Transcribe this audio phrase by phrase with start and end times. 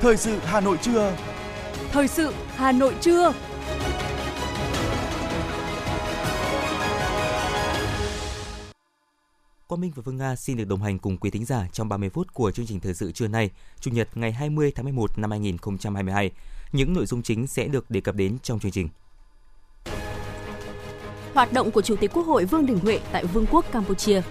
[0.00, 1.16] Thời sự Hà Nội trưa.
[1.92, 3.32] Thời sự Hà Nội trưa.
[9.66, 12.08] Quang Minh và Phương Nga xin được đồng hành cùng quý thính giả trong 30
[12.08, 15.30] phút của chương trình thời sự trưa nay, Chủ nhật ngày 20 tháng 11 năm
[15.30, 16.30] 2022.
[16.72, 18.88] Những nội dung chính sẽ được đề cập đến trong chương trình.
[21.34, 24.22] Hoạt động của Chủ tịch Quốc hội Vương Đình Huệ tại Vương quốc Campuchia.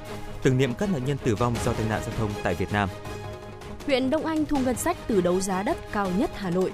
[0.43, 2.89] Tưởng niệm các nạn nhân tử vong do tai nạn giao thông tại Việt Nam.
[3.85, 6.71] Huyện Đông Anh thu ngân sách từ đấu giá đất cao nhất Hà Nội.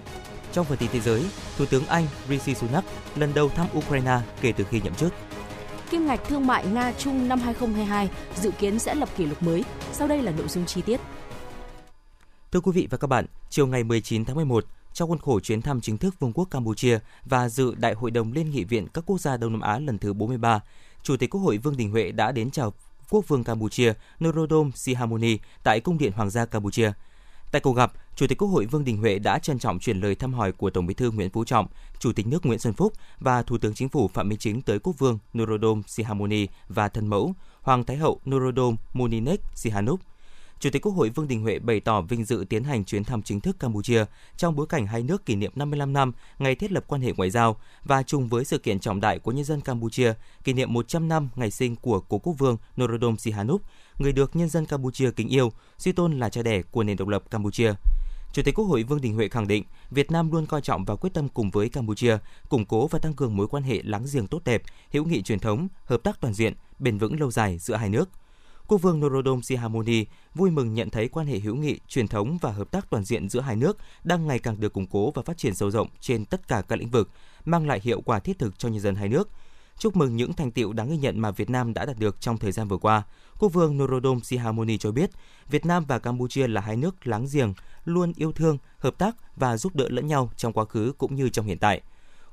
[0.51, 1.25] Trong phần tin thế giới,
[1.57, 2.83] Thủ tướng Anh Rishi Sunak
[3.15, 5.13] lần đầu thăm Ukraine kể từ khi nhậm chức.
[5.89, 9.63] Kim ngạch thương mại Nga-Trung năm 2022 dự kiến sẽ lập kỷ lục mới.
[9.93, 11.01] Sau đây là nội dung chi tiết.
[12.51, 15.61] Thưa quý vị và các bạn, chiều ngày 19 tháng 11, trong khuôn khổ chuyến
[15.61, 19.03] thăm chính thức Vương quốc Campuchia và dự Đại hội đồng Liên nghị viện các
[19.05, 20.59] quốc gia Đông Nam Á lần thứ 43,
[21.03, 22.73] Chủ tịch Quốc hội Vương Đình Huệ đã đến chào
[23.11, 23.93] Quốc vương Campuchia
[24.23, 26.91] Norodom Sihamoni tại Cung điện Hoàng gia Campuchia.
[27.51, 30.15] Tại cuộc gặp, Chủ tịch Quốc hội Vương Đình Huệ đã trân trọng chuyển lời
[30.15, 31.67] thăm hỏi của Tổng Bí thư Nguyễn Phú Trọng,
[31.99, 34.79] Chủ tịch nước Nguyễn Xuân Phúc và Thủ tướng Chính phủ Phạm Minh Chính tới
[34.79, 39.99] Quốc vương Norodom Sihamoni và thân mẫu Hoàng Thái hậu Norodom Muninek Sihanouk
[40.61, 43.21] Chủ tịch Quốc hội Vương Đình Huệ bày tỏ vinh dự tiến hành chuyến thăm
[43.21, 44.05] chính thức Campuchia
[44.37, 47.29] trong bối cảnh hai nước kỷ niệm 55 năm ngày thiết lập quan hệ ngoại
[47.29, 51.07] giao và chung với sự kiện trọng đại của nhân dân Campuchia kỷ niệm 100
[51.07, 53.61] năm ngày sinh của cố quốc vương Norodom Sihanouk,
[53.97, 57.07] người được nhân dân Campuchia kính yêu, suy tôn là cha đẻ của nền độc
[57.07, 57.73] lập Campuchia.
[58.33, 60.95] Chủ tịch Quốc hội Vương Đình Huệ khẳng định Việt Nam luôn coi trọng và
[60.95, 62.17] quyết tâm cùng với Campuchia
[62.49, 65.39] củng cố và tăng cường mối quan hệ láng giềng tốt đẹp, hữu nghị truyền
[65.39, 68.09] thống, hợp tác toàn diện, bền vững lâu dài giữa hai nước–
[68.71, 70.05] Quốc vương Norodom Sihamoni
[70.35, 73.29] vui mừng nhận thấy quan hệ hữu nghị, truyền thống và hợp tác toàn diện
[73.29, 76.25] giữa hai nước đang ngày càng được củng cố và phát triển sâu rộng trên
[76.25, 77.09] tất cả các lĩnh vực,
[77.45, 79.29] mang lại hiệu quả thiết thực cho nhân dân hai nước.
[79.77, 82.37] Chúc mừng những thành tiệu đáng ghi nhận mà Việt Nam đã đạt được trong
[82.37, 83.03] thời gian vừa qua.
[83.39, 85.09] Quốc vương Norodom Sihamoni cho biết,
[85.49, 87.53] Việt Nam và Campuchia là hai nước láng giềng,
[87.85, 91.29] luôn yêu thương, hợp tác và giúp đỡ lẫn nhau trong quá khứ cũng như
[91.29, 91.81] trong hiện tại.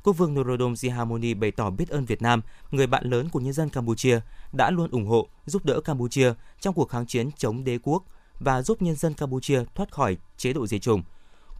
[0.02, 3.52] Quốc vương Norodom Sihamoni bày tỏ biết ơn Việt Nam, người bạn lớn của nhân
[3.52, 4.20] dân Campuchia,
[4.52, 8.04] đã luôn ủng hộ, giúp đỡ Campuchia trong cuộc kháng chiến chống đế quốc
[8.40, 11.02] và giúp nhân dân Campuchia thoát khỏi chế độ diệt chủng.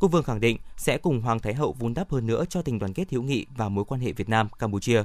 [0.01, 2.79] Quốc vương khẳng định sẽ cùng Hoàng Thái Hậu vun đắp hơn nữa cho tình
[2.79, 5.03] đoàn kết hữu nghị và mối quan hệ Việt Nam Campuchia.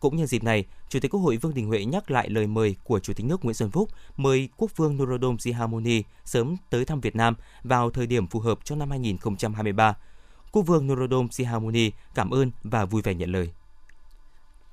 [0.00, 2.76] Cũng nhân dịp này, Chủ tịch Quốc hội Vương Đình Huệ nhắc lại lời mời
[2.84, 7.00] của Chủ tịch nước Nguyễn Xuân Phúc mời Quốc vương Norodom Sihamoni sớm tới thăm
[7.00, 9.96] Việt Nam vào thời điểm phù hợp cho năm 2023
[10.52, 13.50] Quốc vương Norodom Sihamoni cảm ơn và vui vẻ nhận lời.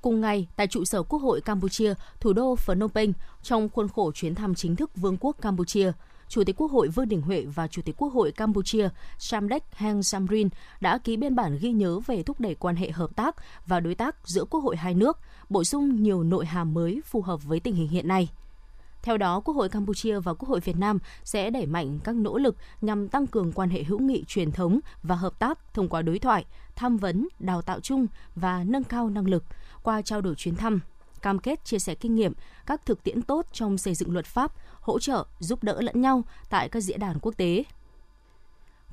[0.02, 3.12] Cùng ngày, tại trụ sở Quốc hội Campuchia, thủ đô Phnom Penh,
[3.42, 5.92] trong khuôn khổ chuyến thăm chính thức Vương quốc Campuchia,
[6.28, 8.88] Chủ tịch Quốc hội Vương Đình Huệ và Chủ tịch Quốc hội Campuchia
[9.18, 10.48] Samdech Heng Samrin
[10.80, 13.36] đã ký biên bản ghi nhớ về thúc đẩy quan hệ hợp tác
[13.66, 15.18] và đối tác giữa Quốc hội hai nước,
[15.48, 18.28] bổ sung nhiều nội hàm mới phù hợp với tình hình hiện nay–
[19.08, 22.38] theo đó, Quốc hội Campuchia và Quốc hội Việt Nam sẽ đẩy mạnh các nỗ
[22.38, 26.02] lực nhằm tăng cường quan hệ hữu nghị truyền thống và hợp tác thông qua
[26.02, 26.44] đối thoại,
[26.76, 29.44] tham vấn, đào tạo chung và nâng cao năng lực.
[29.82, 30.80] Qua trao đổi chuyến thăm,
[31.22, 32.32] cam kết chia sẻ kinh nghiệm,
[32.66, 36.22] các thực tiễn tốt trong xây dựng luật pháp, hỗ trợ, giúp đỡ lẫn nhau
[36.50, 37.64] tại các diễn đàn quốc tế.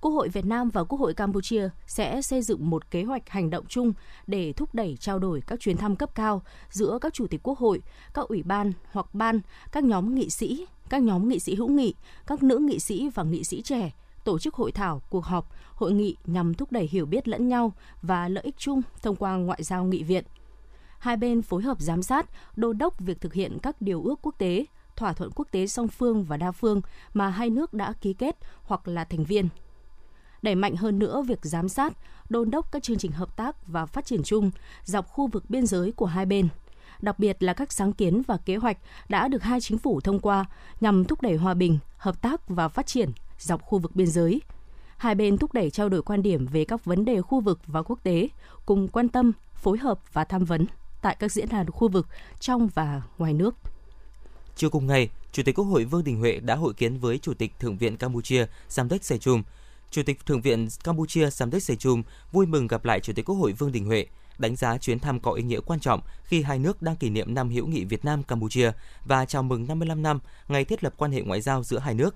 [0.05, 3.49] Quốc hội Việt Nam và Quốc hội Campuchia sẽ xây dựng một kế hoạch hành
[3.49, 3.93] động chung
[4.27, 7.59] để thúc đẩy trao đổi các chuyến thăm cấp cao giữa các chủ tịch quốc
[7.59, 7.81] hội,
[8.13, 11.93] các ủy ban hoặc ban, các nhóm nghị sĩ, các nhóm nghị sĩ hữu nghị,
[12.27, 15.93] các nữ nghị sĩ và nghị sĩ trẻ, tổ chức hội thảo, cuộc họp, hội
[15.93, 19.63] nghị nhằm thúc đẩy hiểu biết lẫn nhau và lợi ích chung thông qua ngoại
[19.63, 20.23] giao nghị viện.
[20.99, 24.35] Hai bên phối hợp giám sát, đôn đốc việc thực hiện các điều ước quốc
[24.37, 24.65] tế,
[24.95, 26.81] thỏa thuận quốc tế song phương và đa phương
[27.13, 29.49] mà hai nước đã ký kết hoặc là thành viên
[30.45, 31.93] đẩy mạnh hơn nữa việc giám sát,
[32.29, 34.51] đôn đốc các chương trình hợp tác và phát triển chung
[34.83, 36.49] dọc khu vực biên giới của hai bên
[37.01, 38.77] đặc biệt là các sáng kiến và kế hoạch
[39.09, 40.45] đã được hai chính phủ thông qua
[40.81, 44.41] nhằm thúc đẩy hòa bình, hợp tác và phát triển dọc khu vực biên giới.
[44.97, 47.81] Hai bên thúc đẩy trao đổi quan điểm về các vấn đề khu vực và
[47.81, 48.27] quốc tế,
[48.65, 50.65] cùng quan tâm, phối hợp và tham vấn
[51.01, 52.07] tại các diễn đàn khu vực
[52.39, 53.55] trong và ngoài nước.
[54.55, 57.33] Chiều cùng ngày, Chủ tịch Quốc hội Vương Đình Huệ đã hội kiến với Chủ
[57.33, 59.43] tịch Thượng viện Campuchia Samdech Sechum
[59.95, 63.51] Chủ tịch Thượng viện Campuchia Samdech Sechum vui mừng gặp lại Chủ tịch Quốc hội
[63.51, 64.05] Vương Đình Huệ,
[64.37, 67.33] đánh giá chuyến thăm có ý nghĩa quan trọng khi hai nước đang kỷ niệm
[67.33, 68.71] năm hữu nghị Việt Nam Campuchia
[69.05, 72.15] và chào mừng 55 năm ngày thiết lập quan hệ ngoại giao giữa hai nước.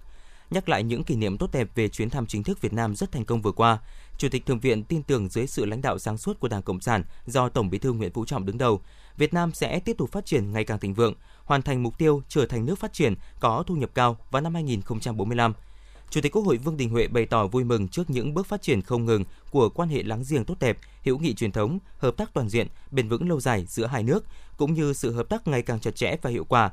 [0.50, 3.12] Nhắc lại những kỷ niệm tốt đẹp về chuyến thăm chính thức Việt Nam rất
[3.12, 3.80] thành công vừa qua,
[4.18, 6.81] Chủ tịch Thượng viện tin tưởng dưới sự lãnh đạo sáng suốt của Đảng Cộng
[6.81, 8.81] sản do Tổng Bí thư Nguyễn Phú Trọng đứng đầu,
[9.18, 11.14] Việt Nam sẽ tiếp tục phát triển ngày càng thịnh vượng,
[11.46, 14.54] hoàn thành mục tiêu trở thành nước phát triển có thu nhập cao vào năm
[14.54, 15.54] 2045
[16.10, 18.62] Chủ tịch Quốc hội Vương Đình Huệ bày tỏ vui mừng trước những bước phát
[18.62, 22.18] triển không ngừng của quan hệ láng giềng tốt đẹp, hữu nghị truyền thống, hợp
[22.18, 24.26] tác toàn diện, bền vững lâu dài giữa hai nước,
[24.58, 26.72] cũng như sự hợp tác ngày càng chặt chẽ và hiệu quả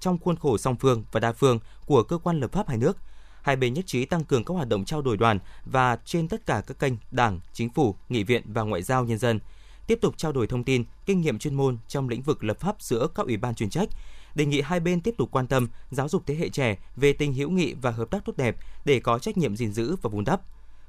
[0.00, 2.96] trong khuôn khổ song phương và đa phương của cơ quan lập pháp hai nước.
[3.42, 6.46] Hai bên nhất trí tăng cường các hoạt động trao đổi đoàn và trên tất
[6.46, 9.40] cả các kênh Đảng, Chính phủ, Nghị viện và Ngoại giao nhân dân.
[9.86, 12.82] Tiếp tục trao đổi thông tin, kinh nghiệm chuyên môn trong lĩnh vực lập pháp
[12.82, 13.88] giữa các ủy ban chuyên trách,
[14.36, 17.34] đề nghị hai bên tiếp tục quan tâm giáo dục thế hệ trẻ về tình
[17.34, 20.24] hữu nghị và hợp tác tốt đẹp để có trách nhiệm gìn giữ và vun
[20.24, 20.40] đắp.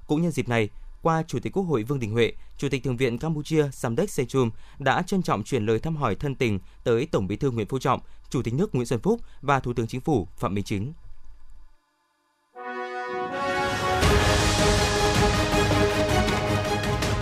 [0.08, 0.70] Cũng nhân dịp này,
[1.02, 4.50] qua Chủ tịch Quốc hội Vương Đình Huệ, Chủ tịch Thượng viện Campuchia Samdech Sechum
[4.80, 7.80] đã trân trọng chuyển lời thăm hỏi thân tình tới Tổng Bí thư Nguyễn Phú
[7.80, 8.00] Trọng,
[8.30, 10.94] Chủ tịch nước Nguyễn Xuân Phúc và Thủ tướng Chính phủ Phạm Minh Chính.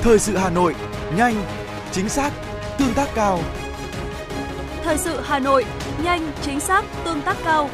[0.01, 0.75] Thời sự Hà Nội,
[1.17, 1.45] nhanh,
[1.91, 2.33] chính xác,
[2.77, 3.39] tương tác cao.
[4.85, 5.65] Thời sự Hà Nội,
[6.03, 7.69] nhanh, chính xác, tương tác cao.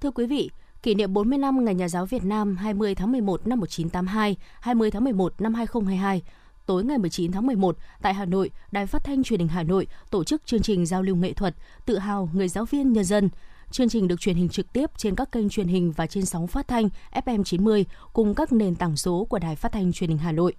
[0.00, 0.50] Thưa quý vị,
[0.82, 4.90] kỷ niệm 40 năm Ngày Nhà giáo Việt Nam 20 tháng 11 năm 1982, 20
[4.90, 6.22] tháng 11 năm 2022,
[6.66, 9.86] tối ngày 19 tháng 11 tại Hà Nội, Đài Phát thanh Truyền hình Hà Nội
[10.10, 11.54] tổ chức chương trình giao lưu nghệ thuật
[11.86, 13.28] Tự hào người giáo viên nhân dân.
[13.70, 16.46] Chương trình được truyền hình trực tiếp trên các kênh truyền hình và trên sóng
[16.46, 20.18] phát thanh FM 90 cùng các nền tảng số của Đài Phát thanh Truyền hình
[20.18, 20.54] Hà Nội.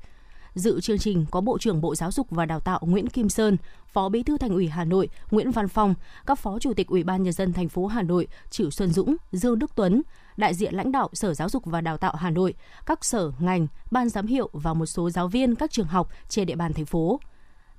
[0.56, 3.58] Dự chương trình có Bộ trưởng Bộ Giáo dục và Đào tạo Nguyễn Kim Sơn,
[3.88, 5.94] Phó Bí thư Thành ủy Hà Nội Nguyễn Văn Phong,
[6.26, 9.16] các Phó Chủ tịch Ủy ban nhân dân thành phố Hà Nội Trử Xuân Dũng,
[9.32, 10.02] Dương Đức Tuấn,
[10.38, 12.54] đại diện lãnh đạo Sở Giáo dục và Đào tạo Hà Nội,
[12.86, 16.46] các sở, ngành, ban giám hiệu và một số giáo viên các trường học trên
[16.46, 17.20] địa bàn thành phố.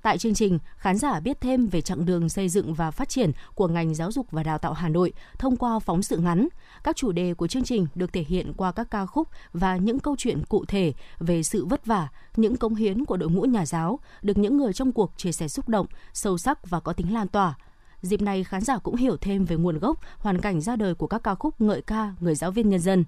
[0.01, 3.31] Tại chương trình, khán giả biết thêm về chặng đường xây dựng và phát triển
[3.55, 6.47] của ngành giáo dục và đào tạo Hà Nội thông qua phóng sự ngắn.
[6.83, 9.99] Các chủ đề của chương trình được thể hiện qua các ca khúc và những
[9.99, 13.65] câu chuyện cụ thể về sự vất vả, những công hiến của đội ngũ nhà
[13.65, 17.13] giáo, được những người trong cuộc chia sẻ xúc động, sâu sắc và có tính
[17.13, 17.55] lan tỏa.
[18.05, 21.07] Dịp này khán giả cũng hiểu thêm về nguồn gốc, hoàn cảnh ra đời của
[21.07, 23.03] các ca khúc ngợi ca người giáo viên nhân dân.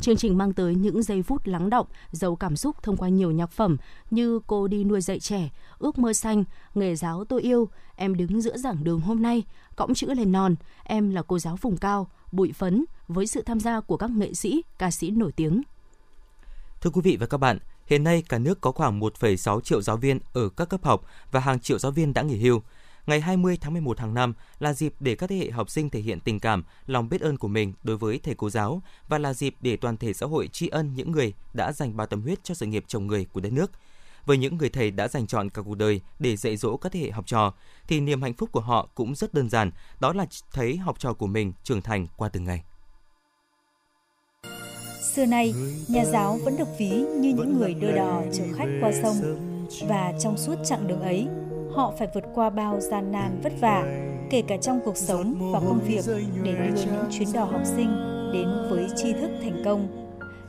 [0.00, 3.30] Chương trình mang tới những giây phút lắng động, giàu cảm xúc thông qua nhiều
[3.30, 3.76] nhạc phẩm
[4.10, 6.44] như Cô đi nuôi dạy trẻ, Ước mơ xanh,
[6.74, 9.42] Nghề giáo tôi yêu, Em đứng giữa giảng đường hôm nay,
[9.76, 10.54] Cõng chữ lên non,
[10.84, 14.34] Em là cô giáo vùng cao, Bụi phấn với sự tham gia của các nghệ
[14.34, 15.62] sĩ, ca sĩ nổi tiếng.
[16.80, 19.96] Thưa quý vị và các bạn, hiện nay cả nước có khoảng 1,6 triệu giáo
[19.96, 22.62] viên ở các cấp học và hàng triệu giáo viên đã nghỉ hưu
[23.06, 26.00] ngày 20 tháng 11 hàng năm là dịp để các thế hệ học sinh thể
[26.00, 29.34] hiện tình cảm, lòng biết ơn của mình đối với thầy cô giáo và là
[29.34, 32.44] dịp để toàn thể xã hội tri ân những người đã dành bao tâm huyết
[32.44, 33.70] cho sự nghiệp chồng người của đất nước.
[34.26, 37.00] Với những người thầy đã dành chọn cả cuộc đời để dạy dỗ các thế
[37.00, 37.54] hệ học trò,
[37.88, 39.70] thì niềm hạnh phúc của họ cũng rất đơn giản,
[40.00, 42.62] đó là thấy học trò của mình trưởng thành qua từng ngày.
[45.14, 45.54] Xưa nay,
[45.88, 49.16] nhà giáo vẫn được ví như những người đưa đò chở khách qua sông
[49.88, 51.26] và trong suốt chặng đường ấy,
[51.74, 53.84] họ phải vượt qua bao gian nan vất vả,
[54.30, 56.04] kể cả trong cuộc sống và công việc
[56.42, 57.90] để đưa những chuyến đò học sinh
[58.32, 59.88] đến với tri thức thành công.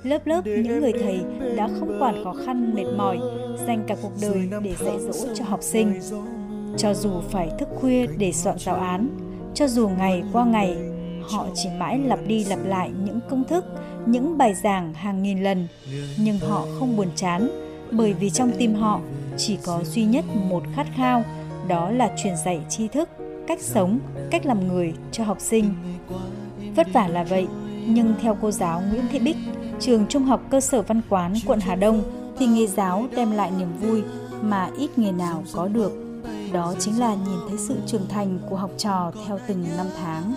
[0.04, 1.20] Lớp lớp những người thầy
[1.56, 3.20] đã không quản khó khăn mệt mỏi,
[3.68, 6.00] dành cả cuộc đời để dạy dỗ cho học sinh.
[6.78, 9.10] Cho dù phải thức khuya để soạn giáo án,
[9.54, 10.78] cho dù ngày qua ngày,
[11.22, 13.66] họ chỉ mãi lặp đi lặp lại những công thức,
[14.06, 15.68] những bài giảng hàng nghìn lần,
[16.20, 17.50] nhưng họ không buồn chán,
[17.94, 19.00] bởi vì trong tim họ
[19.38, 21.24] chỉ có duy nhất một khát khao,
[21.68, 23.10] đó là truyền dạy tri thức,
[23.48, 24.00] cách sống,
[24.32, 25.74] cách làm người cho học sinh.
[26.76, 27.48] Vất vả là vậy,
[27.88, 29.38] nhưng theo cô giáo Nguyễn Thị Bích,
[29.80, 32.04] trường Trung học cơ sở Văn Quán, quận Hà Đông,
[32.40, 34.04] thì nghề giáo đem lại niềm vui
[34.42, 35.92] mà ít nghề nào có được.
[36.54, 40.34] Đó chính là nhìn thấy sự trưởng thành của học trò theo từng năm tháng.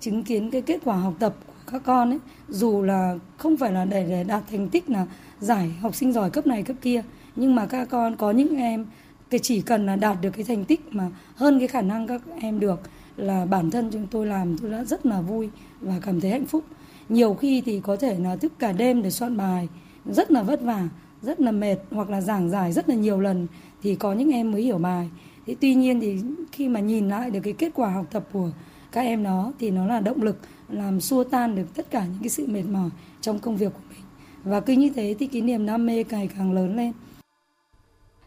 [0.00, 1.34] Chứng kiến cái kết quả học tập
[1.72, 5.06] các con ấy, dù là không phải là để, để đạt thành tích là
[5.40, 7.02] giải học sinh giỏi cấp này cấp kia,
[7.36, 8.86] nhưng mà các con có những em
[9.30, 12.22] cái chỉ cần là đạt được cái thành tích mà hơn cái khả năng các
[12.40, 12.80] em được
[13.16, 15.48] là bản thân chúng tôi làm tôi đã rất là vui
[15.80, 16.64] và cảm thấy hạnh phúc.
[17.08, 19.68] Nhiều khi thì có thể là thức cả đêm để soạn bài
[20.06, 20.88] rất là vất vả
[21.22, 23.46] rất là mệt hoặc là giảng giải rất là nhiều lần
[23.82, 25.10] thì có những em mới hiểu bài.
[25.46, 26.18] Thế tuy nhiên thì
[26.52, 28.50] khi mà nhìn lại được cái kết quả học tập của
[28.92, 30.38] các em đó thì nó là động lực
[30.70, 33.80] làm xua tan được tất cả những cái sự mệt mỏi trong công việc của
[33.88, 34.04] mình
[34.44, 36.92] và cứ như thế thì cái niềm đam mê ngày càng lớn lên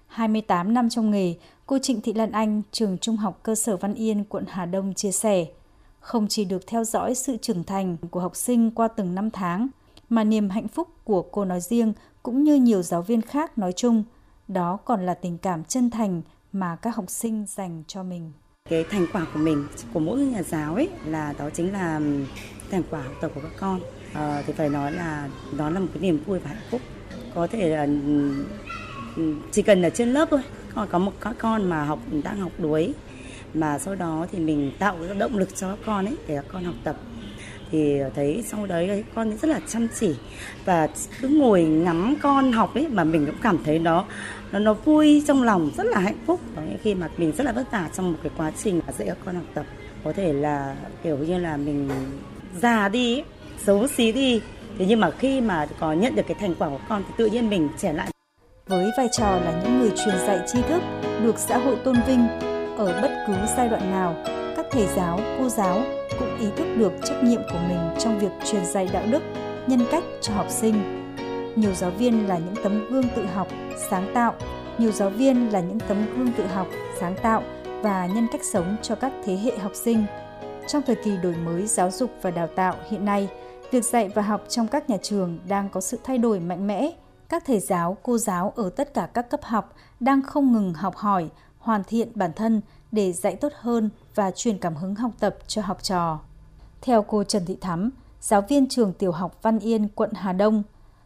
[0.07, 1.35] 28 năm trong nghề,
[1.65, 4.93] cô Trịnh Thị Lan Anh, trường Trung học cơ sở Văn Yên, quận Hà Đông
[4.93, 5.45] chia sẻ,
[6.00, 9.67] không chỉ được theo dõi sự trưởng thành của học sinh qua từng năm tháng,
[10.09, 13.73] mà niềm hạnh phúc của cô nói riêng cũng như nhiều giáo viên khác nói
[13.73, 14.03] chung,
[14.47, 16.21] đó còn là tình cảm chân thành
[16.51, 18.31] mà các học sinh dành cho mình.
[18.70, 22.00] Cái thành quả của mình, của mỗi nhà giáo ấy là đó chính là
[22.72, 23.79] thành quả học tập của các con.
[24.13, 26.82] À, thì phải nói là đó là một cái niềm vui và hạnh phúc.
[27.36, 27.88] Có thể là
[29.51, 30.41] chỉ cần ở trên lớp thôi
[30.75, 32.93] còn có một các con mà học đang học đuối
[33.53, 36.63] mà sau đó thì mình tạo động lực cho các con ấy để các con
[36.63, 36.96] học tập
[37.74, 40.15] thì thấy sau đấy con rất là chăm chỉ
[40.65, 40.88] và
[41.22, 44.06] cứ ngồi ngắm con học ấy mà mình cũng cảm thấy nó
[44.51, 46.39] nó nó vui trong lòng, rất là hạnh phúc.
[46.84, 49.36] Khi mà mình rất là vất vả trong một cái quá trình dạy các con
[49.36, 49.65] học tập,
[50.03, 51.89] có thể là, kiểu như là mình
[52.62, 53.24] già đi
[53.63, 54.42] xấu xí đi.
[54.77, 57.25] Thế nhưng mà khi mà có nhận được cái thành quả của con thì tự
[57.25, 58.08] nhiên mình trẻ lại.
[58.68, 60.82] Với vai trò là những người truyền dạy tri thức,
[61.24, 62.27] được xã hội tôn vinh,
[62.77, 64.15] ở bất cứ giai đoạn nào,
[64.56, 65.84] các thầy giáo, cô giáo
[66.20, 69.24] cũng ý thức được trách nhiệm của mình trong việc truyền dạy đạo đức,
[69.67, 71.03] nhân cách cho học sinh.
[71.55, 73.48] Nhiều giáo viên là những tấm gương tự học,
[73.89, 74.34] sáng tạo.
[74.77, 76.67] Nhiều giáo viên là những tấm gương tự học,
[77.00, 77.43] sáng tạo
[77.82, 80.05] và nhân cách sống cho các thế hệ học sinh.
[80.67, 83.29] Trong thời kỳ đổi mới giáo dục và đào tạo hiện nay,
[83.72, 86.91] việc dạy và học trong các nhà trường đang có sự thay đổi mạnh mẽ.
[87.29, 90.96] Các thầy giáo, cô giáo ở tất cả các cấp học đang không ngừng học
[90.96, 92.62] hỏi, hoàn thiện bản thân
[92.93, 96.19] để dạy tốt hơn và truyền cảm hứng học tập cho học trò.
[96.81, 97.89] Theo cô Trần Thị Thắm,
[98.21, 100.63] giáo viên trường tiểu học Văn Yên, quận Hà Đông,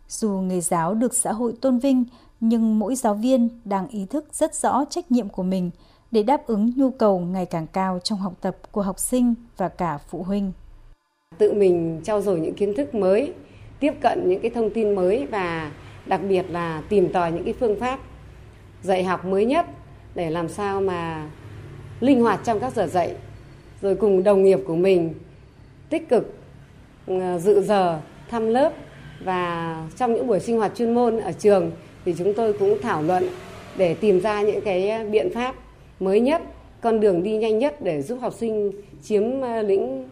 [0.07, 2.05] dù nghề giáo được xã hội tôn vinh,
[2.39, 5.71] nhưng mỗi giáo viên đang ý thức rất rõ trách nhiệm của mình
[6.11, 9.69] để đáp ứng nhu cầu ngày càng cao trong học tập của học sinh và
[9.69, 10.51] cả phụ huynh.
[11.37, 13.33] Tự mình trau dồi những kiến thức mới,
[13.79, 15.71] tiếp cận những cái thông tin mới và
[16.05, 17.99] đặc biệt là tìm tòi những cái phương pháp
[18.83, 19.65] dạy học mới nhất
[20.15, 21.29] để làm sao mà
[21.99, 23.13] linh hoạt trong các giờ dạy,
[23.81, 25.13] rồi cùng đồng nghiệp của mình
[25.89, 26.33] tích cực
[27.07, 27.99] ừ, dự giờ,
[28.29, 28.73] thăm lớp
[29.23, 31.71] và trong những buổi sinh hoạt chuyên môn ở trường
[32.05, 33.27] thì chúng tôi cũng thảo luận
[33.77, 35.55] để tìm ra những cái biện pháp
[35.99, 36.41] mới nhất,
[36.81, 38.71] con đường đi nhanh nhất để giúp học sinh
[39.03, 40.09] chiếm ờ, lĩnh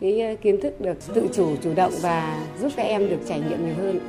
[0.00, 3.40] cái ờ, kiến thức được tự chủ chủ động và giúp các em được trải
[3.40, 4.00] nghiệm nhiều hơn.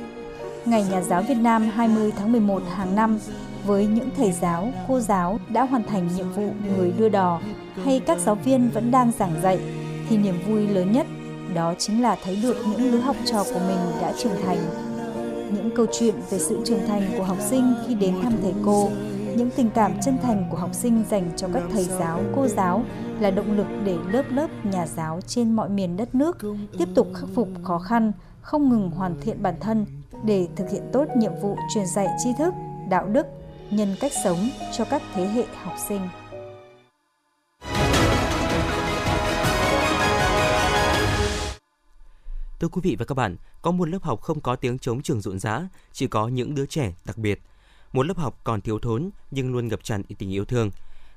[0.64, 3.18] Ngày Nhà giáo Việt Nam 20 tháng 11 hàng năm
[3.66, 7.40] với những thầy giáo, cô giáo đã hoàn thành nhiệm vụ người đưa đò
[7.84, 9.58] hay các giáo viên vẫn đang giảng dạy
[10.08, 11.06] thì niềm vui lớn nhất
[11.56, 14.58] đó chính là thấy được những đứa học trò của mình đã trưởng thành.
[15.52, 18.90] Những câu chuyện về sự trưởng thành của học sinh khi đến thăm thầy cô,
[19.36, 22.84] những tình cảm chân thành của học sinh dành cho các thầy giáo, cô giáo
[23.20, 26.38] là động lực để lớp lớp nhà giáo trên mọi miền đất nước
[26.78, 29.86] tiếp tục khắc phục khó khăn, không ngừng hoàn thiện bản thân
[30.24, 32.54] để thực hiện tốt nhiệm vụ truyền dạy tri thức,
[32.88, 33.26] đạo đức,
[33.70, 36.08] nhân cách sống cho các thế hệ học sinh.
[42.60, 45.20] Thưa quý vị và các bạn, có một lớp học không có tiếng chống trường
[45.20, 47.40] rộn rã, chỉ có những đứa trẻ đặc biệt.
[47.92, 50.70] Một lớp học còn thiếu thốn nhưng luôn ngập tràn tình yêu thương.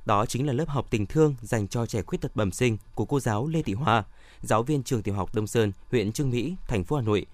[0.06, 3.06] Đó chính là lớp học tình thương dành cho trẻ khuyết tật bẩm sinh của
[3.06, 4.04] cô giáo Lê Thị Hoa,
[4.42, 7.26] giáo viên trường tiểu học Đông Sơn, huyện Trương Mỹ, thành phố Hà Nội.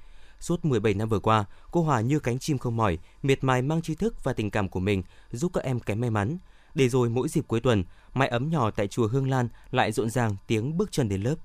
[0.46, 3.82] Suốt 17 năm vừa qua, cô Hòa như cánh chim không mỏi, miệt mài mang
[3.82, 6.38] tri thức và tình cảm của mình giúp các em kém may mắn.
[6.76, 7.84] Để rồi mỗi dịp cuối tuần,
[8.14, 11.36] mái ấm nhỏ tại chùa Hương Lan lại rộn ràng tiếng bước chân đến lớp.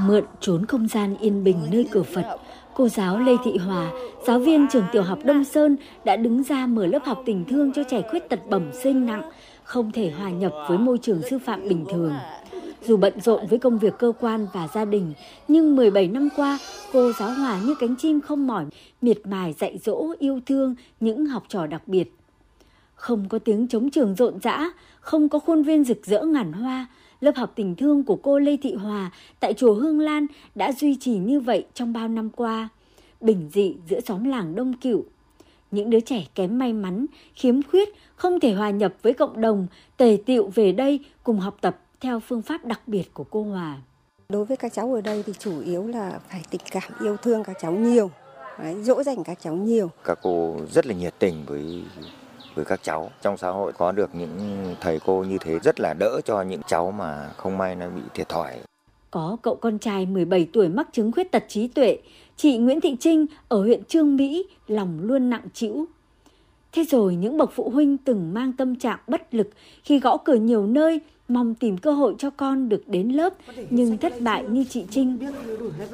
[0.00, 2.38] Mượn trốn không gian yên bình nơi cửa Phật,
[2.74, 3.90] cô giáo Lê Thị Hòa,
[4.26, 7.72] giáo viên trường tiểu học Đông Sơn đã đứng ra mở lớp học tình thương
[7.72, 9.30] cho trẻ khuyết tật bẩm sinh nặng
[9.68, 12.12] không thể hòa nhập với môi trường sư phạm bình thường.
[12.86, 15.12] Dù bận rộn với công việc cơ quan và gia đình,
[15.48, 16.58] nhưng 17 năm qua,
[16.92, 18.64] cô giáo Hòa như cánh chim không mỏi,
[19.02, 22.12] miệt mài dạy dỗ, yêu thương những học trò đặc biệt.
[22.94, 24.70] Không có tiếng chống trường rộn rã,
[25.00, 26.86] không có khuôn viên rực rỡ ngàn hoa,
[27.20, 29.10] lớp học tình thương của cô Lê Thị Hòa
[29.40, 32.68] tại chùa Hương Lan đã duy trì như vậy trong bao năm qua.
[33.20, 35.04] Bình dị giữa xóm làng Đông Cửu,
[35.70, 39.66] những đứa trẻ kém may mắn, khiếm khuyết, không thể hòa nhập với cộng đồng,
[39.96, 43.78] tề tiệu về đây cùng học tập theo phương pháp đặc biệt của cô Hòa.
[44.28, 47.44] Đối với các cháu ở đây thì chủ yếu là phải tình cảm yêu thương
[47.44, 48.10] các cháu nhiều,
[48.58, 49.90] Đấy, dỗ dành các cháu nhiều.
[50.04, 51.84] Các cô rất là nhiệt tình với
[52.54, 55.94] với các cháu trong xã hội có được những thầy cô như thế rất là
[55.94, 58.58] đỡ cho những cháu mà không may nó bị thiệt thòi.
[59.10, 61.98] Có cậu con trai 17 tuổi mắc chứng khuyết tật trí tuệ,
[62.36, 65.86] chị Nguyễn Thị Trinh ở huyện Trương Mỹ lòng luôn nặng trĩu.
[66.72, 69.50] Thế rồi những bậc phụ huynh từng mang tâm trạng bất lực
[69.84, 73.34] khi gõ cửa nhiều nơi mong tìm cơ hội cho con được đến lớp
[73.70, 75.18] nhưng thất bại như chị Trinh.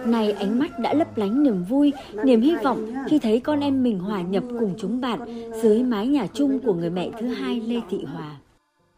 [0.04, 1.92] Này ánh mắt đã lấp lánh niềm vui,
[2.24, 5.20] niềm hy vọng khi thấy con em mình hòa nhập cùng chúng bạn
[5.62, 8.36] dưới mái nhà chung của người mẹ thứ hai Lê Thị Hòa.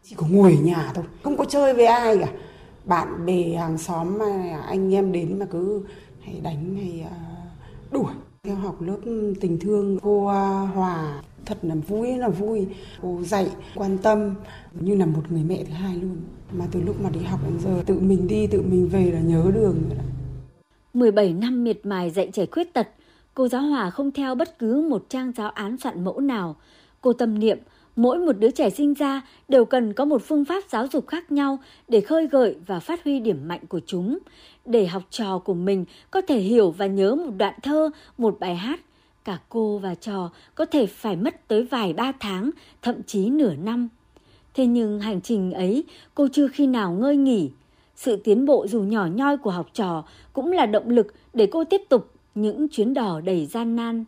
[0.03, 2.29] Chỉ có ngồi ở nhà thôi, không có chơi với ai cả.
[2.87, 5.83] Bạn bè hàng xóm mà anh em đến mà cứ
[6.21, 7.17] hay đánh hay à,
[7.91, 8.13] đuổi.
[8.45, 8.99] Theo học lớp
[9.41, 12.67] tình thương, cô à, Hòa thật là vui là vui.
[13.03, 14.35] Cô dạy, quan tâm,
[14.81, 16.17] như là một người mẹ thứ hai luôn.
[16.53, 19.21] Mà từ lúc mà đi học đến giờ, tự mình đi, tự mình về là
[19.21, 19.77] nhớ đường
[20.97, 22.89] 17 năm miệt mài dạy trẻ khuyết tật,
[23.35, 26.57] cô giáo Hòa không theo bất cứ một trang giáo án soạn mẫu nào.
[27.01, 27.59] Cô tâm niệm
[27.97, 31.33] Mỗi một đứa trẻ sinh ra đều cần có một phương pháp giáo dục khác
[31.33, 34.19] nhau để khơi gợi và phát huy điểm mạnh của chúng,
[34.65, 38.57] để học trò của mình có thể hiểu và nhớ một đoạn thơ, một bài
[38.57, 38.81] hát.
[39.25, 42.51] Cả cô và trò có thể phải mất tới vài ba tháng,
[42.83, 43.89] thậm chí nửa năm.
[44.55, 45.85] Thế nhưng hành trình ấy
[46.15, 47.51] cô chưa khi nào ngơi nghỉ.
[47.97, 51.65] Sự tiến bộ dù nhỏ nhoi của học trò cũng là động lực để cô
[51.65, 54.05] tiếp tục những chuyến đò đầy gian nan.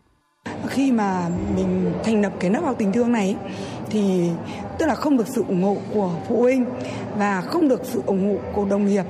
[0.66, 3.36] Khi mà mình thành lập cái lớp học tình thương này
[3.90, 4.30] thì
[4.78, 6.66] tức là không được sự ủng hộ của phụ huynh
[7.16, 9.04] và không được sự ủng hộ của đồng nghiệp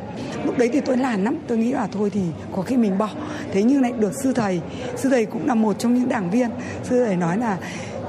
[0.45, 2.23] lúc đấy thì tôi làn lắm tôi nghĩ là thôi thì
[2.57, 3.11] có khi mình bỏ
[3.53, 4.61] thế nhưng lại được sư thầy
[4.97, 6.51] sư thầy cũng là một trong những đảng viên
[6.83, 7.59] sư thầy nói là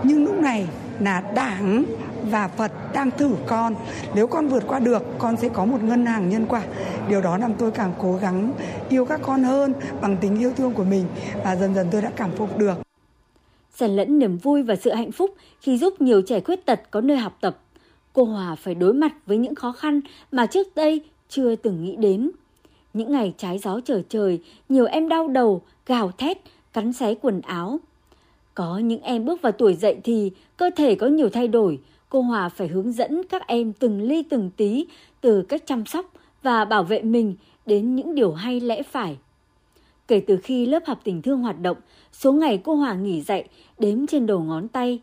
[0.04, 0.68] nhưng lúc này
[1.00, 1.86] là đảng
[2.24, 3.76] và Phật đang thử con.
[4.16, 6.62] Nếu con vượt qua được, con sẽ có một ngân hàng nhân quả.
[7.10, 8.54] Điều đó làm tôi càng cố gắng
[8.90, 11.06] yêu các con hơn bằng tình yêu thương của mình
[11.44, 12.89] và dần dần tôi đã cảm phục được.
[13.80, 17.02] Xen lẫn niềm vui và sự hạnh phúc khi giúp nhiều trẻ khuyết tật có
[17.02, 17.60] nơi học tập.
[18.14, 21.96] Cô Hòa phải đối mặt với những khó khăn mà trước đây chưa từng nghĩ
[21.96, 22.32] đến.
[22.94, 26.38] Những ngày trái gió trở trời, nhiều em đau đầu, gào thét,
[26.74, 27.80] cắn xé quần áo.
[28.56, 32.22] Có những em bước vào tuổi dậy thì cơ thể có nhiều thay đổi, cô
[32.22, 34.86] Hòa phải hướng dẫn các em từng ly từng tí
[35.22, 36.06] từ cách chăm sóc
[36.44, 39.18] và bảo vệ mình đến những điều hay lẽ phải.
[40.08, 41.78] Kể từ khi lớp học tình thương hoạt động,
[42.12, 43.50] số ngày cô Hòa nghỉ dạy
[43.80, 45.02] đếm trên đầu ngón tay.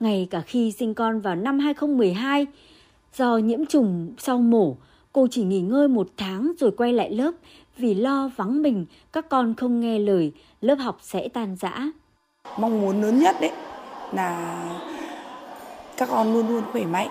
[0.00, 2.46] Ngay cả khi sinh con vào năm 2012,
[3.14, 4.76] do nhiễm trùng sau mổ,
[5.12, 7.32] cô chỉ nghỉ ngơi một tháng rồi quay lại lớp
[7.76, 11.90] vì lo vắng mình các con không nghe lời, lớp học sẽ tan rã.
[12.58, 13.52] Mong muốn lớn nhất đấy
[14.12, 14.64] là
[15.96, 17.08] các con luôn luôn khỏe mạnh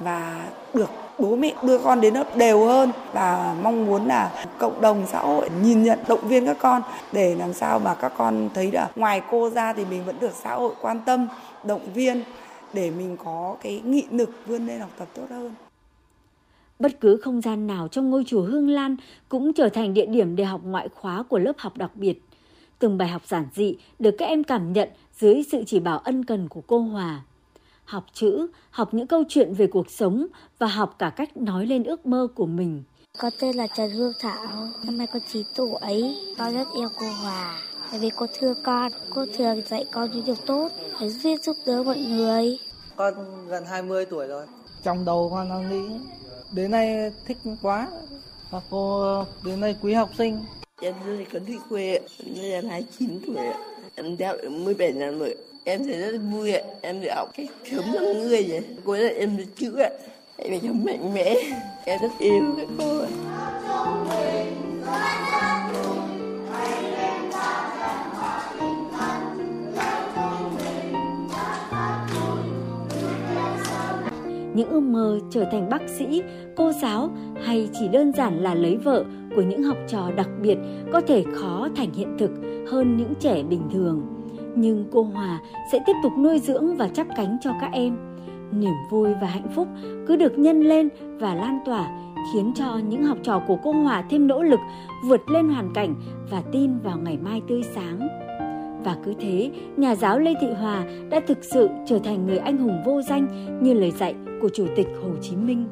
[0.00, 4.80] và được bố mẹ đưa con đến lớp đều hơn và mong muốn là cộng
[4.80, 6.82] đồng xã hội nhìn nhận, động viên các con
[7.12, 10.32] để làm sao mà các con thấy là ngoài cô ra thì mình vẫn được
[10.42, 11.28] xã hội quan tâm,
[11.64, 12.22] động viên
[12.72, 15.54] để mình có cái nghị lực vươn lên học tập tốt hơn
[16.78, 18.96] Bất cứ không gian nào trong ngôi chùa Hương Lan
[19.28, 22.22] cũng trở thành địa điểm để học ngoại khóa của lớp học đặc biệt.
[22.78, 26.24] Từng bài học giản dị được các em cảm nhận dưới sự chỉ bảo ân
[26.24, 27.22] cần của cô Hòa
[27.86, 30.26] học chữ, học những câu chuyện về cuộc sống
[30.58, 32.82] và học cả cách nói lên ước mơ của mình.
[33.18, 37.06] Con tên là Trần Hương Thảo, năm nay con 9 tuổi, con rất yêu cô
[37.22, 37.62] Hòa.
[37.90, 40.68] Tại vì cô thương con, cô thường dạy con những điều tốt
[41.00, 42.58] để giúp giúp đỡ mọi người.
[42.96, 43.14] Con
[43.48, 44.46] gần 20 tuổi rồi.
[44.82, 45.94] Trong đầu con đang nghĩ,
[46.52, 47.88] đến nay thích quá.
[48.50, 50.44] Và cô đến nay quý học sinh.
[50.80, 52.00] Em rất là con thích quê,
[52.42, 53.46] em 29 tuổi,
[53.94, 55.36] em đeo 17 năm rồi
[55.68, 56.60] em thấy rất vui ạ.
[56.80, 59.90] Em được học cách sớm làm người vậy cuối là em được chữ ạ.
[60.36, 61.34] Em phải sống mạnh mẽ.
[61.84, 63.08] Em rất yêu các cô ạ.
[74.54, 76.22] Những ước mơ trở thành bác sĩ,
[76.56, 77.10] cô giáo
[77.44, 79.04] hay chỉ đơn giản là lấy vợ
[79.36, 80.56] của những học trò đặc biệt
[80.92, 82.30] có thể khó thành hiện thực
[82.70, 84.15] hơn những trẻ bình thường
[84.56, 85.40] nhưng cô Hòa
[85.72, 87.96] sẽ tiếp tục nuôi dưỡng và chắp cánh cho các em.
[88.52, 89.68] Niềm vui và hạnh phúc
[90.06, 90.88] cứ được nhân lên
[91.18, 91.88] và lan tỏa
[92.32, 94.60] khiến cho những học trò của cô Hòa thêm nỗ lực
[95.04, 95.94] vượt lên hoàn cảnh
[96.30, 98.08] và tin vào ngày mai tươi sáng.
[98.84, 102.58] Và cứ thế, nhà giáo Lê Thị Hòa đã thực sự trở thành người anh
[102.58, 105.66] hùng vô danh như lời dạy của Chủ tịch Hồ Chí Minh.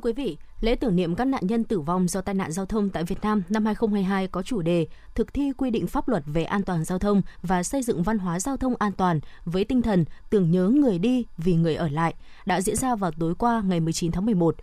[0.00, 2.66] Thưa quý vị, lễ tưởng niệm các nạn nhân tử vong do tai nạn giao
[2.66, 6.22] thông tại Việt Nam năm 2022 có chủ đề thực thi quy định pháp luật
[6.26, 9.64] về an toàn giao thông và xây dựng văn hóa giao thông an toàn với
[9.64, 12.14] tinh thần tưởng nhớ người đi vì người ở lại
[12.46, 14.56] đã diễn ra vào tối qua ngày 19 tháng 11.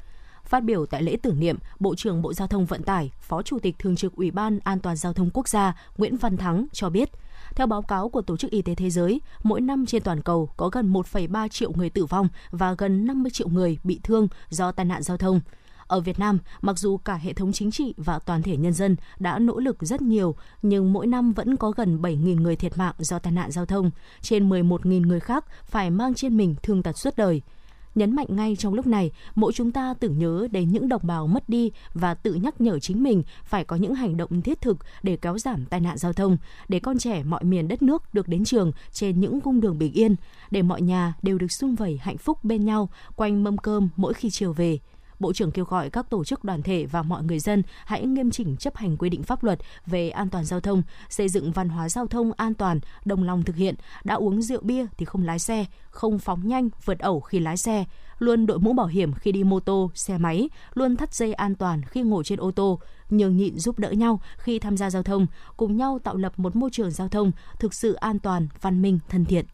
[0.43, 3.59] Phát biểu tại lễ tưởng niệm, Bộ trưởng Bộ Giao thông Vận tải, Phó Chủ
[3.59, 6.89] tịch Thường trực Ủy ban An toàn giao thông quốc gia Nguyễn Văn Thắng cho
[6.89, 7.09] biết–
[7.55, 10.49] theo báo cáo của Tổ chức Y tế Thế giới, mỗi năm trên toàn cầu
[10.57, 14.71] có gần 1,3 triệu người tử vong và gần 50 triệu người bị thương do
[14.71, 15.41] tai nạn giao thông.
[15.87, 18.95] Ở Việt Nam, mặc dù cả hệ thống chính trị và toàn thể nhân dân
[19.19, 22.93] đã nỗ lực rất nhiều, nhưng mỗi năm vẫn có gần 7.000 người thiệt mạng
[22.97, 26.97] do tai nạn giao thông, trên 11.000 người khác phải mang trên mình thương tật
[26.97, 27.41] suốt đời–
[27.97, 31.27] nhấn mạnh ngay trong lúc này, mỗi chúng ta tưởng nhớ đến những đồng bào
[31.27, 34.77] mất đi và tự nhắc nhở chính mình phải có những hành động thiết thực
[35.03, 38.27] để kéo giảm tai nạn giao thông, để con trẻ mọi miền đất nước được
[38.27, 40.15] đến trường trên những cung đường bình yên,
[40.51, 44.13] để mọi nhà đều được sum vầy hạnh phúc bên nhau quanh mâm cơm mỗi
[44.13, 44.79] khi chiều về.
[45.19, 48.31] Bộ trưởng kêu gọi các tổ chức đoàn thể và mọi người dân hãy nghiêm
[48.31, 51.69] chỉnh chấp hành quy định pháp luật về an toàn giao thông, xây dựng văn
[51.69, 55.25] hóa giao thông an toàn, đồng lòng thực hiện, đã uống rượu bia thì không
[55.25, 57.85] lái xe, không phóng nhanh, vượt ẩu khi lái xe,
[58.19, 61.55] luôn đội mũ bảo hiểm khi đi mô tô, xe máy, luôn thắt dây an
[61.55, 65.03] toàn khi ngồi trên ô tô, nhường nhịn giúp đỡ nhau khi tham gia giao
[65.03, 65.27] thông,
[65.57, 68.99] cùng nhau tạo lập một môi trường giao thông thực sự an toàn, văn minh,
[69.09, 69.45] thân thiện.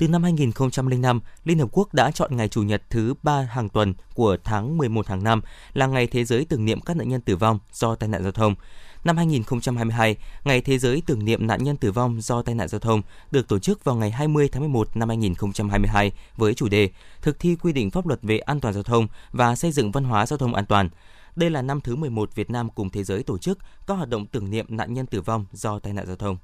[0.00, 3.94] Từ năm 2005, Liên Hợp Quốc đã chọn ngày Chủ nhật thứ ba hàng tuần
[4.14, 5.40] của tháng 11 hàng năm
[5.72, 8.32] là Ngày Thế giới tưởng niệm các nạn nhân tử vong do tai nạn giao
[8.32, 8.54] thông.
[9.04, 12.78] Năm 2022, Ngày Thế giới tưởng niệm nạn nhân tử vong do tai nạn giao
[12.78, 16.90] thông được tổ chức vào ngày 20 tháng 11 năm 2022 với chủ đề
[17.22, 20.04] Thực thi quy định pháp luật về an toàn giao thông và xây dựng văn
[20.04, 20.88] hóa giao thông an toàn.
[21.36, 24.26] Đây là năm thứ 11 Việt Nam cùng thế giới tổ chức các hoạt động
[24.26, 26.36] tưởng niệm nạn nhân tử vong do tai nạn giao thông.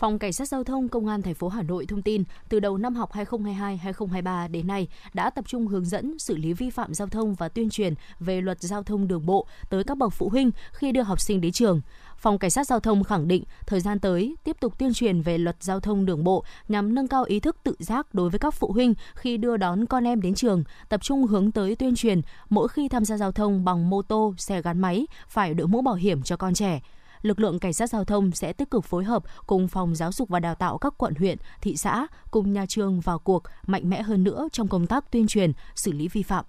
[0.00, 2.76] Phòng Cảnh sát Giao thông Công an thành phố Hà Nội thông tin, từ đầu
[2.76, 7.08] năm học 2022-2023 đến nay đã tập trung hướng dẫn xử lý vi phạm giao
[7.08, 10.50] thông và tuyên truyền về luật giao thông đường bộ tới các bậc phụ huynh
[10.72, 11.80] khi đưa học sinh đến trường.
[12.16, 15.38] Phòng Cảnh sát Giao thông khẳng định thời gian tới tiếp tục tuyên truyền về
[15.38, 18.54] luật giao thông đường bộ nhằm nâng cao ý thức tự giác đối với các
[18.54, 22.20] phụ huynh khi đưa đón con em đến trường, tập trung hướng tới tuyên truyền
[22.48, 25.82] mỗi khi tham gia giao thông bằng mô tô, xe gắn máy phải đội mũ
[25.82, 26.80] bảo hiểm cho con trẻ
[27.22, 30.28] lực lượng cảnh sát giao thông sẽ tích cực phối hợp cùng phòng giáo dục
[30.28, 34.02] và đào tạo các quận huyện, thị xã cùng nhà trường vào cuộc mạnh mẽ
[34.02, 36.44] hơn nữa trong công tác tuyên truyền, xử lý vi phạm.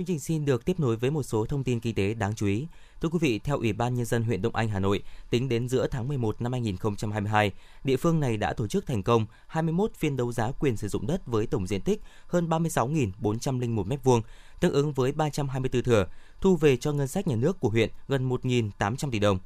[0.00, 2.46] Chương trình xin được tiếp nối với một số thông tin kinh tế đáng chú
[2.46, 2.66] ý.
[3.00, 5.68] Thưa quý vị, theo Ủy ban Nhân dân huyện Đông Anh, Hà Nội, tính đến
[5.68, 7.52] giữa tháng 11 năm 2022,
[7.84, 11.06] địa phương này đã tổ chức thành công 21 phiên đấu giá quyền sử dụng
[11.06, 14.20] đất với tổng diện tích hơn 36.401 m2,
[14.60, 16.06] tương ứng với 324 thửa,
[16.40, 19.38] thu về cho ngân sách nhà nước của huyện gần 1.800 tỷ đồng.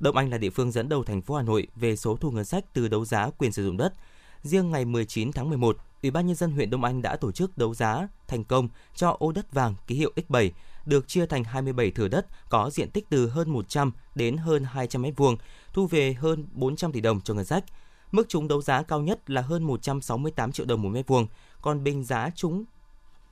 [0.00, 2.44] Đông Anh là địa phương dẫn đầu thành phố Hà Nội về số thu ngân
[2.44, 3.94] sách từ đấu giá quyền sử dụng đất.
[4.42, 7.58] Riêng ngày 19 tháng 11, Ủy ban nhân dân huyện Đông Anh đã tổ chức
[7.58, 10.50] đấu giá thành công cho ô đất vàng ký hiệu X7
[10.86, 15.02] được chia thành 27 thửa đất có diện tích từ hơn 100 đến hơn 200
[15.02, 15.36] m2,
[15.72, 17.64] thu về hơn 400 tỷ đồng cho ngân sách.
[18.12, 21.26] Mức trúng đấu giá cao nhất là hơn 168 triệu đồng một mét vuông,
[21.60, 22.64] còn bình giá trúng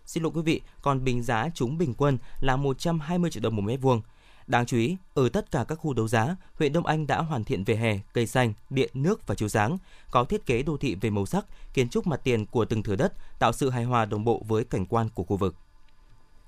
[0.06, 3.62] Xin lỗi quý vị, còn bình giá trúng bình quân là 120 triệu đồng một
[3.62, 4.02] mét vuông.
[4.50, 7.44] Đáng chú ý, ở tất cả các khu đấu giá, huyện Đông Anh đã hoàn
[7.44, 9.78] thiện về hè, cây xanh, điện, nước và chiếu sáng,
[10.10, 12.96] có thiết kế đô thị về màu sắc, kiến trúc mặt tiền của từng thửa
[12.96, 15.54] đất, tạo sự hài hòa đồng bộ với cảnh quan của khu vực.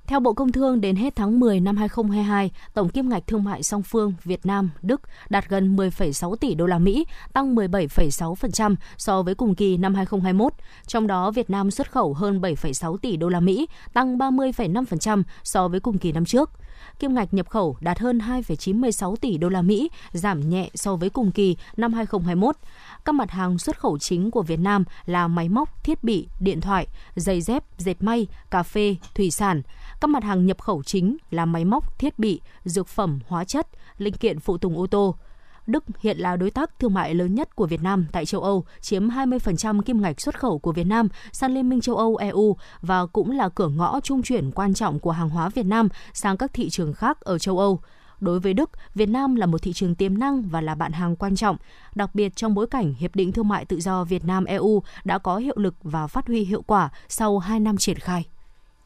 [0.06, 3.62] Theo Bộ Công Thương, đến hết tháng 10 năm 2022, tổng kim ngạch thương mại
[3.62, 9.22] song phương Việt Nam Đức đạt gần 10,6 tỷ đô la Mỹ, tăng 17,6% so
[9.22, 10.52] với cùng kỳ năm 2021.
[10.86, 15.68] Trong đó, Việt Nam xuất khẩu hơn 7,6 tỷ đô la Mỹ, tăng 30,5% so
[15.68, 16.50] với cùng kỳ năm trước
[16.98, 21.10] kim ngạch nhập khẩu đạt hơn 2,96 tỷ đô la Mỹ, giảm nhẹ so với
[21.10, 22.56] cùng kỳ năm 2021.
[23.04, 26.60] Các mặt hàng xuất khẩu chính của Việt Nam là máy móc, thiết bị, điện
[26.60, 29.62] thoại, giày dép, dệt may, cà phê, thủy sản.
[30.00, 33.68] Các mặt hàng nhập khẩu chính là máy móc, thiết bị, dược phẩm, hóa chất,
[33.98, 35.16] linh kiện phụ tùng ô tô.
[35.72, 38.64] Đức hiện là đối tác thương mại lớn nhất của Việt Nam tại châu Âu,
[38.80, 42.56] chiếm 20% kim ngạch xuất khẩu của Việt Nam sang Liên minh châu Âu EU
[42.80, 46.36] và cũng là cửa ngõ trung chuyển quan trọng của hàng hóa Việt Nam sang
[46.36, 47.80] các thị trường khác ở châu Âu.
[48.20, 51.16] Đối với Đức, Việt Nam là một thị trường tiềm năng và là bạn hàng
[51.16, 51.56] quan trọng,
[51.94, 55.36] đặc biệt trong bối cảnh Hiệp định Thương mại Tự do Việt Nam-EU đã có
[55.36, 58.24] hiệu lực và phát huy hiệu quả sau 2 năm triển khai.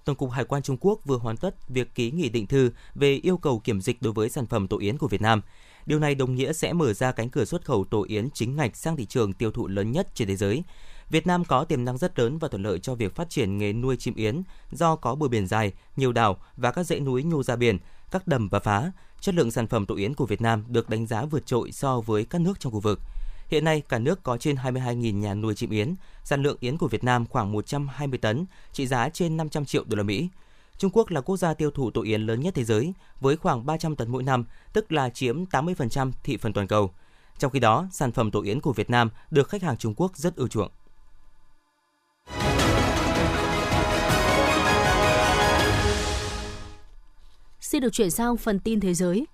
[0.04, 3.14] Tổng cục Hải quan Trung Quốc vừa hoàn tất việc ký nghị định thư về
[3.14, 5.40] yêu cầu kiểm dịch đối với sản phẩm tổ yến của Việt Nam.
[5.86, 8.76] Điều này đồng nghĩa sẽ mở ra cánh cửa xuất khẩu tổ yến chính ngạch
[8.76, 10.62] sang thị trường tiêu thụ lớn nhất trên thế giới.
[11.10, 13.72] Việt Nam có tiềm năng rất lớn và thuận lợi cho việc phát triển nghề
[13.72, 17.42] nuôi chim yến do có bờ biển dài, nhiều đảo và các dãy núi nhô
[17.42, 17.78] ra biển,
[18.10, 18.92] các đầm và phá.
[19.20, 22.00] Chất lượng sản phẩm tổ yến của Việt Nam được đánh giá vượt trội so
[22.00, 23.00] với các nước trong khu vực.
[23.48, 25.94] Hiện nay, cả nước có trên 22.000 nhà nuôi chim yến.
[26.24, 29.96] Sản lượng yến của Việt Nam khoảng 120 tấn, trị giá trên 500 triệu đô
[29.96, 30.28] la Mỹ.
[30.78, 33.66] Trung Quốc là quốc gia tiêu thụ tổ yến lớn nhất thế giới, với khoảng
[33.66, 36.90] 300 tấn mỗi năm, tức là chiếm 80% thị phần toàn cầu.
[37.38, 40.16] Trong khi đó, sản phẩm tổ yến của Việt Nam được khách hàng Trung Quốc
[40.16, 40.70] rất ưa chuộng.
[47.60, 49.26] Xin được chuyển sang phần tin thế giới.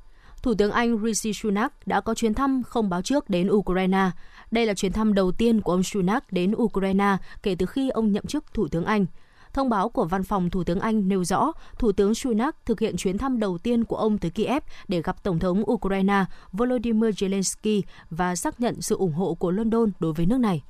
[0.42, 4.10] Thủ tướng Anh Rishi Sunak đã có chuyến thăm không báo trước đến Ukraine.
[4.50, 8.12] Đây là chuyến thăm đầu tiên của ông Sunak đến Ukraine kể từ khi ông
[8.12, 9.06] nhậm chức Thủ tướng Anh.
[9.52, 12.96] Thông báo của Văn phòng Thủ tướng Anh nêu rõ, Thủ tướng Sunak thực hiện
[12.96, 17.82] chuyến thăm đầu tiên của ông tới Kiev để gặp Tổng thống Ukraine Volodymyr Zelensky
[18.10, 20.62] và xác nhận sự ủng hộ của London đối với nước này.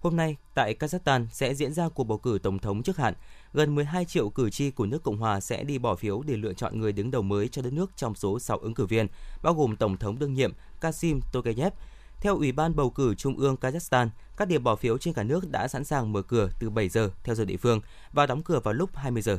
[0.00, 3.14] Hôm nay, tại Kazakhstan sẽ diễn ra cuộc bầu cử tổng thống trước hạn.
[3.52, 6.52] Gần 12 triệu cử tri của nước Cộng hòa sẽ đi bỏ phiếu để lựa
[6.52, 9.06] chọn người đứng đầu mới cho đất nước trong số 6 ứng cử viên,
[9.42, 11.72] bao gồm Tổng thống đương nhiệm Kasim Tokayev,
[12.20, 15.50] theo Ủy ban bầu cử Trung ương Kazakhstan, các điểm bỏ phiếu trên cả nước
[15.50, 17.80] đã sẵn sàng mở cửa từ 7 giờ theo giờ địa phương
[18.12, 19.38] và đóng cửa vào lúc 20 giờ.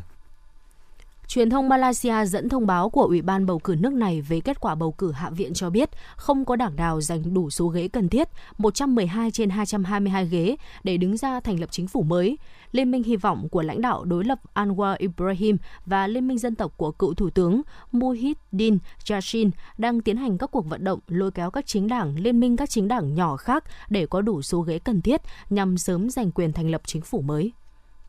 [1.27, 4.59] Truyền thông Malaysia dẫn thông báo của Ủy ban bầu cử nước này về kết
[4.59, 7.88] quả bầu cử Hạ viện cho biết không có đảng nào giành đủ số ghế
[7.88, 12.38] cần thiết, 112 trên 222 ghế để đứng ra thành lập chính phủ mới.
[12.71, 16.55] Liên minh hy vọng của lãnh đạo đối lập Anwar Ibrahim và Liên minh dân
[16.55, 17.61] tộc của cựu Thủ tướng
[17.91, 18.77] Muhyiddin
[19.09, 22.57] Yassin đang tiến hành các cuộc vận động lôi kéo các chính đảng, liên minh
[22.57, 26.31] các chính đảng nhỏ khác để có đủ số ghế cần thiết nhằm sớm giành
[26.31, 27.51] quyền thành lập chính phủ mới.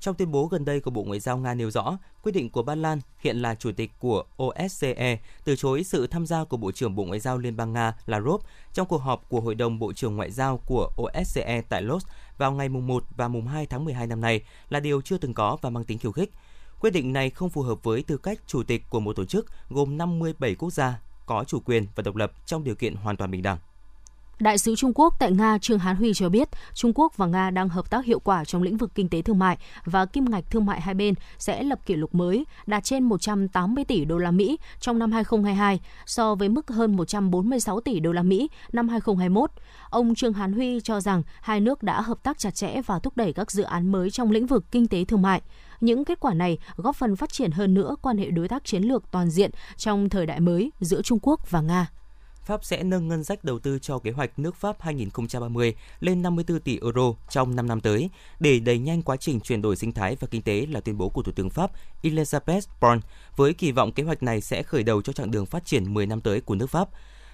[0.00, 2.62] Trong tuyên bố gần đây của Bộ Ngoại giao Nga nêu rõ, quyết định của
[2.62, 6.72] Ba Lan hiện là chủ tịch của OSCE từ chối sự tham gia của Bộ
[6.72, 9.92] trưởng Bộ Ngoại giao Liên bang Nga Lavrov trong cuộc họp của Hội đồng Bộ
[9.92, 12.06] trưởng Ngoại giao của OSCE tại Los
[12.38, 15.34] vào ngày mùng 1 và mùng 2 tháng 12 năm nay là điều chưa từng
[15.34, 16.30] có và mang tính khiêu khích.
[16.80, 19.46] Quyết định này không phù hợp với tư cách chủ tịch của một tổ chức
[19.68, 23.30] gồm 57 quốc gia có chủ quyền và độc lập trong điều kiện hoàn toàn
[23.30, 23.58] bình đẳng.
[24.40, 27.50] Đại sứ Trung Quốc tại Nga Trương Hán Huy cho biết, Trung Quốc và Nga
[27.50, 30.50] đang hợp tác hiệu quả trong lĩnh vực kinh tế thương mại và kim ngạch
[30.50, 34.30] thương mại hai bên sẽ lập kỷ lục mới, đạt trên 180 tỷ đô la
[34.30, 39.50] Mỹ trong năm 2022 so với mức hơn 146 tỷ đô la Mỹ năm 2021.
[39.90, 43.16] Ông Trương Hán Huy cho rằng hai nước đã hợp tác chặt chẽ và thúc
[43.16, 45.42] đẩy các dự án mới trong lĩnh vực kinh tế thương mại.
[45.80, 48.82] Những kết quả này góp phần phát triển hơn nữa quan hệ đối tác chiến
[48.82, 51.86] lược toàn diện trong thời đại mới giữa Trung Quốc và Nga.
[52.46, 56.60] Pháp sẽ nâng ngân sách đầu tư cho kế hoạch nước Pháp 2030 lên 54
[56.60, 60.16] tỷ euro trong 5 năm tới để đẩy nhanh quá trình chuyển đổi sinh thái
[60.20, 61.70] và kinh tế là tuyên bố của Thủ tướng Pháp
[62.02, 63.00] Elisabeth Borne
[63.36, 66.06] với kỳ vọng kế hoạch này sẽ khởi đầu cho chặng đường phát triển 10
[66.06, 66.88] năm tới của nước Pháp.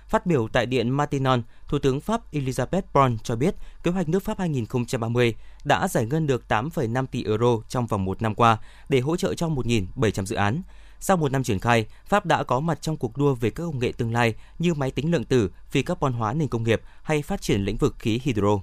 [0.08, 4.22] Phát biểu tại Điện Martinon, Thủ tướng Pháp Elisabeth Borne cho biết kế hoạch nước
[4.22, 9.00] Pháp 2030 đã giải ngân được 8,5 tỷ euro trong vòng một năm qua để
[9.00, 10.62] hỗ trợ cho 1.700 dự án.
[11.04, 13.78] Sau một năm triển khai, Pháp đã có mặt trong cuộc đua về các công
[13.78, 17.22] nghệ tương lai như máy tính lượng tử, phi carbon hóa nền công nghiệp hay
[17.22, 18.58] phát triển lĩnh vực khí hydro.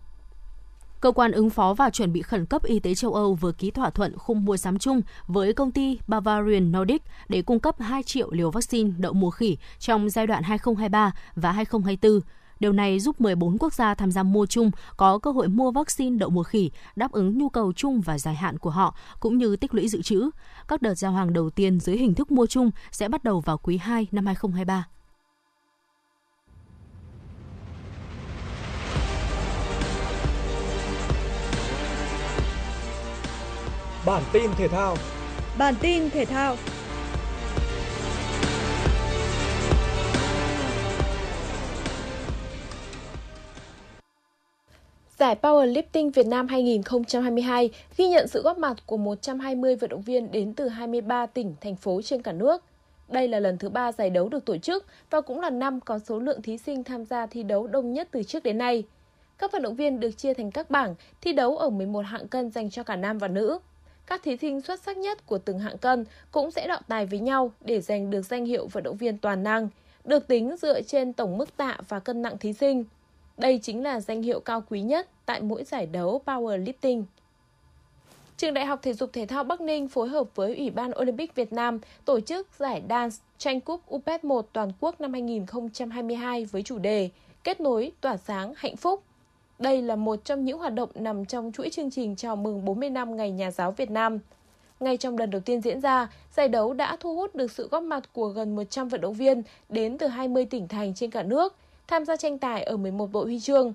[1.02, 3.71] Cơ quan ứng phó và chuẩn bị khẩn cấp y tế châu Âu vừa ký
[3.71, 8.04] thỏa thuận khung mua sắm chung với công ty Bavarian Nordic để cung cấp 2
[8.04, 12.19] triệu liều vaccine đậu mùa khỉ trong giai đoạn 2023 và 2024
[12.60, 16.17] Điều này giúp 14 quốc gia tham gia mua chung có cơ hội mua vaccine
[16.17, 19.56] đậu mùa khỉ đáp ứng nhu cầu chung và dài hạn của họ cũng như
[19.56, 20.30] tích lũy dự trữ.
[20.67, 23.58] Các đợt giao hàng đầu tiên dưới hình thức mua chung sẽ bắt đầu vào
[23.58, 24.88] quý 2 năm 2023.
[34.06, 34.95] Bản tin thể thao
[35.58, 36.56] Bản tin thể thao
[45.19, 50.32] Giải Powerlifting Việt Nam 2022 ghi nhận sự góp mặt của 120 vận động viên
[50.32, 52.63] đến từ 23 tỉnh, thành phố trên cả nước.
[53.08, 55.99] Đây là lần thứ ba giải đấu được tổ chức và cũng là năm có
[55.99, 58.84] số lượng thí sinh tham gia thi đấu đông nhất từ trước đến nay.
[59.38, 62.51] Các vận động viên được chia thành các bảng thi đấu ở 11 hạng cân
[62.51, 63.60] dành cho cả nam và nữ.
[64.05, 67.19] Các thí sinh xuất sắc nhất của từng hạng cân cũng sẽ đọ tài với
[67.19, 69.69] nhau để giành được danh hiệu vận động viên toàn năng,
[70.05, 72.84] được tính dựa trên tổng mức tạ và cân nặng thí sinh.
[73.39, 77.04] Đây chính là danh hiệu cao quý nhất tại mỗi giải đấu powerlifting.
[78.38, 81.36] Trường Đại học Thể dục Thể thao Bắc Ninh phối hợp với Ủy ban Olympic
[81.36, 86.63] Việt Nam tổ chức giải dance tranh cúp UPET 1 toàn quốc năm 2022 với
[86.63, 87.10] chủ đề
[87.43, 89.04] Kết nối, tỏa sáng, hạnh phúc.
[89.60, 92.89] Đây là một trong những hoạt động nằm trong chuỗi chương trình chào mừng 40
[92.89, 94.19] năm Ngày Nhà giáo Việt Nam.
[94.80, 97.84] Ngay trong lần đầu tiên diễn ra, giải đấu đã thu hút được sự góp
[97.84, 101.56] mặt của gần 100 vận động viên đến từ 20 tỉnh thành trên cả nước–
[101.89, 103.73] tham gia tranh tài ở 11 bộ huy chương.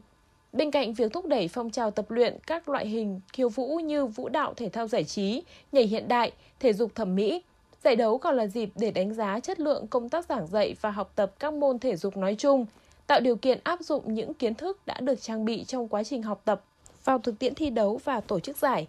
[0.52, 4.06] Bên cạnh việc thúc đẩy phong trào tập luyện các loại hình khiêu vũ như
[4.06, 7.42] vũ đạo thể thao giải trí, nhảy hiện đại, thể dục thẩm mỹ,
[7.84, 10.90] giải đấu còn là dịp để đánh giá chất lượng công tác giảng dạy và
[10.90, 12.66] học tập các môn thể dục nói chung,
[13.06, 16.22] tạo điều kiện áp dụng những kiến thức đã được trang bị trong quá trình
[16.22, 16.64] học tập
[17.04, 18.86] vào thực tiễn thi đấu và tổ chức giải.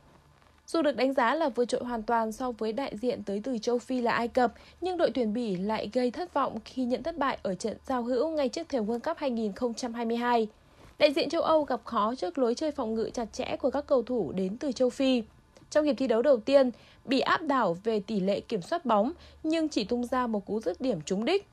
[0.67, 3.57] Dù được đánh giá là vượt trội hoàn toàn so với đại diện tới từ
[3.57, 7.03] châu Phi là Ai Cập, nhưng đội tuyển Bỉ lại gây thất vọng khi nhận
[7.03, 10.47] thất bại ở trận giao hữu ngay trước thềm World Cup 2022.
[10.99, 13.87] Đại diện châu Âu gặp khó trước lối chơi phòng ngự chặt chẽ của các
[13.87, 15.23] cầu thủ đến từ châu Phi.
[15.69, 16.71] Trong hiệp thi đấu đầu tiên,
[17.05, 19.11] bị áp đảo về tỷ lệ kiểm soát bóng
[19.43, 21.47] nhưng chỉ tung ra một cú dứt điểm trúng đích.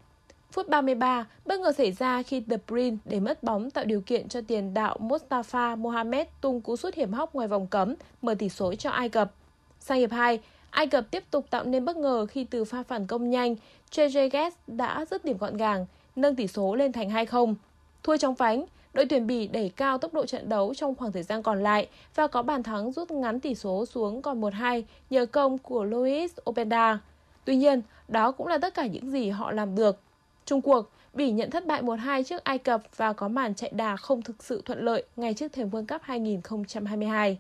[0.52, 4.28] Phút 33, bất ngờ xảy ra khi The Bruyne để mất bóng tạo điều kiện
[4.28, 8.48] cho tiền đạo Mustafa Mohamed tung cú sút hiểm hóc ngoài vòng cấm, mở tỷ
[8.48, 9.32] số cho Ai Cập.
[9.80, 13.06] Sang hiệp 2, Ai Cập tiếp tục tạo nên bất ngờ khi từ pha phản
[13.06, 13.56] công nhanh,
[13.90, 15.86] Trezeguet đã dứt điểm gọn gàng,
[16.16, 17.54] nâng tỷ số lên thành 2-0.
[18.02, 21.22] Thua trong phánh, đội tuyển Bỉ đẩy cao tốc độ trận đấu trong khoảng thời
[21.22, 25.26] gian còn lại và có bàn thắng rút ngắn tỷ số xuống còn 1-2 nhờ
[25.26, 26.98] công của Luis Openda.
[27.44, 29.98] Tuy nhiên, đó cũng là tất cả những gì họ làm được.
[30.46, 33.96] Trung cuộc, Bỉ nhận thất bại 1-2 trước Ai Cập và có màn chạy đà
[33.96, 37.38] không thực sự thuận lợi ngay trước thềm World Cup 2022.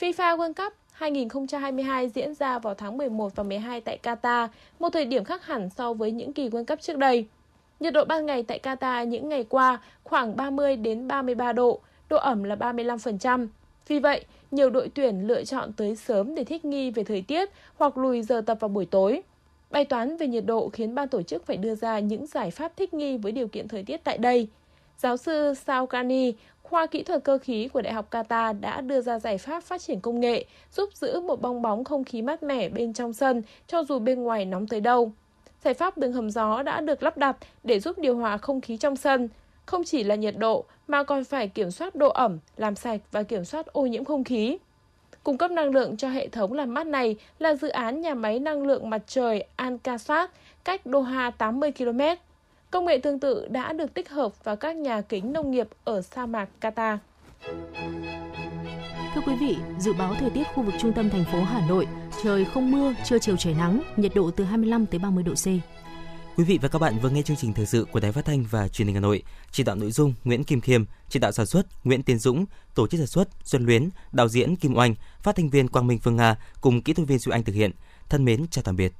[0.00, 5.04] FIFA World Cup 2022 diễn ra vào tháng 11 và 12 tại Qatar, một thời
[5.04, 7.26] điểm khác hẳn so với những kỳ World Cup trước đây.
[7.80, 12.16] Nhiệt độ ban ngày tại Qatar những ngày qua khoảng 30 đến 33 độ, độ
[12.16, 13.46] ẩm là 35%.
[13.88, 17.50] Vì vậy, nhiều đội tuyển lựa chọn tới sớm để thích nghi về thời tiết
[17.76, 19.22] hoặc lùi giờ tập vào buổi tối.
[19.72, 22.76] Bài toán về nhiệt độ khiến ban tổ chức phải đưa ra những giải pháp
[22.76, 24.48] thích nghi với điều kiện thời tiết tại đây.
[24.96, 26.32] Giáo sư Saukani,
[26.62, 29.80] khoa kỹ thuật cơ khí của Đại học Qatar đã đưa ra giải pháp phát
[29.80, 33.42] triển công nghệ giúp giữ một bong bóng không khí mát mẻ bên trong sân
[33.66, 35.12] cho dù bên ngoài nóng tới đâu.
[35.64, 38.76] Giải pháp đường hầm gió đã được lắp đặt để giúp điều hòa không khí
[38.76, 39.28] trong sân,
[39.66, 43.22] không chỉ là nhiệt độ mà còn phải kiểm soát độ ẩm, làm sạch và
[43.22, 44.58] kiểm soát ô nhiễm không khí.
[45.24, 48.38] Cung cấp năng lượng cho hệ thống làm mát này là dự án nhà máy
[48.38, 50.26] năng lượng mặt trời Al-Qasat
[50.64, 52.00] cách Doha 80 km.
[52.70, 56.02] Công nghệ tương tự đã được tích hợp vào các nhà kính nông nghiệp ở
[56.02, 56.96] sa mạc Qatar.
[59.14, 61.86] Thưa quý vị, dự báo thời tiết khu vực trung tâm thành phố Hà Nội,
[62.24, 65.46] trời không mưa, trưa chiều trời nắng, nhiệt độ từ 25 tới 30 độ C.
[66.36, 68.44] Quý vị và các bạn vừa nghe chương trình thời sự của Đài Phát thanh
[68.50, 69.22] và Truyền hình Hà Nội.
[69.50, 72.86] Chỉ đạo nội dung Nguyễn Kim Khiêm, chỉ đạo sản xuất Nguyễn Tiến Dũng, tổ
[72.86, 76.16] chức sản xuất Xuân Luyến, đạo diễn Kim Oanh, phát thanh viên Quang Minh Phương
[76.16, 77.70] Nga cùng kỹ thuật viên Duy Anh thực hiện.
[78.08, 78.92] Thân mến chào tạm biệt.